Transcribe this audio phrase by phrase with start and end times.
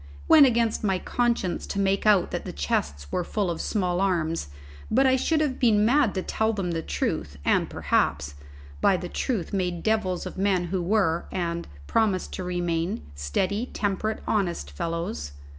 [0.25, 4.01] It went against my conscience to make out that the chests were full of small
[4.01, 4.47] arms,
[4.89, 8.33] but I should have been mad to tell them the truth, and, perhaps,
[8.81, 14.23] by the truth made devils of men who were, and promised to remain, steady, temperate,
[14.27, 15.33] honest fellows.